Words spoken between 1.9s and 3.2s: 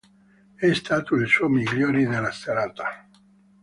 della serata.